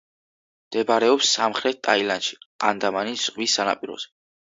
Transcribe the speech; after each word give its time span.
მდებარეობს 0.69 1.35
სამხრეთ 1.37 1.79
ტაილანდში, 1.89 2.43
ანდამანის 2.73 3.27
ზღვის 3.29 3.61
სანაპიროზე. 3.63 4.15